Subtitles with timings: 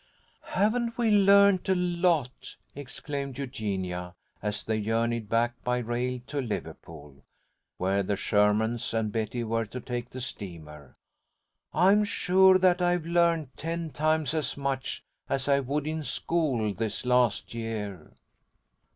[0.57, 7.23] "Haven't we learned a lot!" exclaimed Eugenia, as they journeyed back by rail to Liverpool,
[7.77, 10.97] where the Shermans and Betty were to take the steamer.
[11.71, 17.05] "I'm sure that I've learned ten times as much as I would in school, this
[17.05, 18.13] last year."